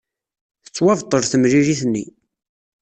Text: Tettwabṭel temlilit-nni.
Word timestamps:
Tettwabṭel 0.63 1.23
temlilit-nni. 1.25 2.05